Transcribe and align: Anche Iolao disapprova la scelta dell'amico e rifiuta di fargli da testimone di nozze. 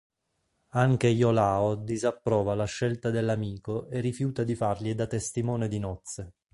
Anche 0.69 1.09
Iolao 1.09 1.75
disapprova 1.75 2.55
la 2.55 2.65
scelta 2.65 3.11
dell'amico 3.11 3.87
e 3.91 3.99
rifiuta 3.99 4.43
di 4.43 4.55
fargli 4.55 4.95
da 4.95 5.05
testimone 5.05 5.67
di 5.67 5.77
nozze. 5.77 6.33